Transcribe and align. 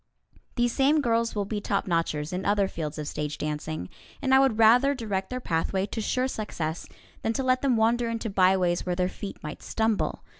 These 0.55 0.73
same 0.73 0.99
girls 0.99 1.35
will 1.35 1.45
be 1.45 1.61
topnotchers 1.61 2.33
in 2.33 2.43
other 2.43 2.67
fields 2.67 2.97
of 2.97 3.07
stage 3.07 3.37
dancing, 3.37 3.87
and 4.19 4.33
I 4.33 4.39
would 4.39 4.57
rather 4.57 4.95
direct 4.95 5.29
their 5.29 5.39
pathway 5.39 5.85
to 5.85 6.01
sure 6.01 6.27
success 6.27 6.87
than 7.21 7.33
to 7.33 7.43
let 7.43 7.61
them 7.61 7.77
wander 7.77 8.09
into 8.09 8.27
byways 8.27 8.83
where 8.83 8.95
their 8.95 9.07
feet 9.09 9.37
might 9.43 9.61
stumble. 9.61 10.23